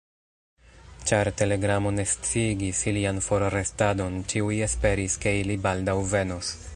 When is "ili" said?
5.43-5.63